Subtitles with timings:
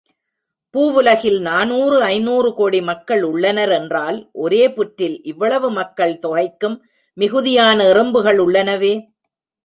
[0.75, 6.77] பூவுலகில் நானூறு ஐந்நூறுகோடி மக்கள் உள்ளனர் என்றால், ஒரே புற்றில் இவ்வளவு மக்கள் தொகைக்கும்
[7.17, 8.93] மிகுதியான எறும்புகள் உள்ளனவே!